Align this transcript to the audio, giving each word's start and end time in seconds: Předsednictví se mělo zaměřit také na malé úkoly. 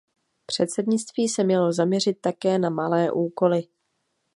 Předsednictví 0.45 1.29
se 1.29 1.43
mělo 1.43 1.73
zaměřit 1.73 2.21
také 2.21 2.59
na 2.59 2.69
malé 2.69 3.11
úkoly. 3.11 3.67